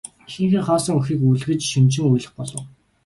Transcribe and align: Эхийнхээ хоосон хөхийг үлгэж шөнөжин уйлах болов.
Эхийнхээ 0.27 0.63
хоосон 0.67 0.95
хөхийг 0.97 1.21
үлгэж 1.31 1.61
шөнөжин 1.71 2.07
уйлах 2.11 2.33
болов. 2.37 2.63